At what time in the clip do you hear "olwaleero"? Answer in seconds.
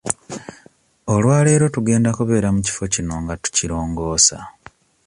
1.13-1.65